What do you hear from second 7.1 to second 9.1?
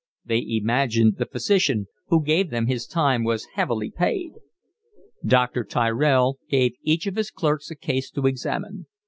his clerks a case to examine.